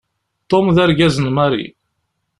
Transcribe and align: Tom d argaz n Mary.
Tom 0.49 0.65
d 0.75 0.77
argaz 0.83 1.15
n 1.19 1.25
Mary. 1.35 1.65